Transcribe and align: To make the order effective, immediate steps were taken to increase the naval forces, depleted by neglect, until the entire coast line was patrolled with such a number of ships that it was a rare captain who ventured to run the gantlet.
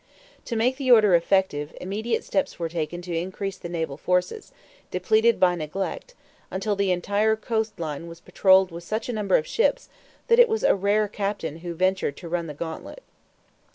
To 0.45 0.55
make 0.55 0.77
the 0.77 0.89
order 0.89 1.13
effective, 1.13 1.77
immediate 1.79 2.23
steps 2.23 2.57
were 2.57 2.69
taken 2.69 3.03
to 3.03 3.15
increase 3.15 3.57
the 3.59 3.69
naval 3.69 3.97
forces, 3.97 4.51
depleted 4.89 5.39
by 5.39 5.53
neglect, 5.53 6.15
until 6.49 6.75
the 6.75 6.89
entire 6.91 7.35
coast 7.35 7.79
line 7.79 8.07
was 8.07 8.19
patrolled 8.19 8.71
with 8.71 8.83
such 8.83 9.09
a 9.09 9.13
number 9.13 9.35
of 9.35 9.45
ships 9.45 9.89
that 10.27 10.39
it 10.39 10.49
was 10.49 10.63
a 10.63 10.73
rare 10.73 11.07
captain 11.07 11.57
who 11.57 11.75
ventured 11.75 12.17
to 12.17 12.27
run 12.29 12.47
the 12.47 12.55
gantlet. 12.55 13.03